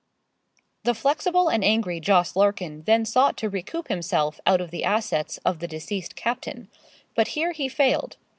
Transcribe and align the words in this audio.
The 0.83 0.95
flexible 0.95 1.47
and 1.47 1.63
angry 1.63 1.99
Jos. 1.99 2.35
Larkin 2.35 2.81
then 2.87 3.05
sought 3.05 3.37
to 3.37 3.49
recoup 3.51 3.87
himself 3.87 4.39
out 4.47 4.59
of 4.59 4.71
the 4.71 4.83
assets 4.83 5.37
of 5.45 5.59
the 5.59 5.67
deceased 5.67 6.15
captain; 6.15 6.69
but 7.15 7.29
here 7.37 7.51
he 7.51 7.69
failed. 7.69 8.17